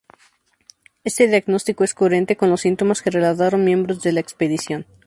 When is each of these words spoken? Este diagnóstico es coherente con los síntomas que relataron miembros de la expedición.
Este 1.03 1.27
diagnóstico 1.27 1.83
es 1.83 1.93
coherente 1.93 2.35
con 2.35 2.49
los 2.49 2.61
síntomas 2.61 3.03
que 3.03 3.11
relataron 3.11 3.63
miembros 3.63 4.01
de 4.01 4.13
la 4.13 4.19
expedición. 4.19 4.87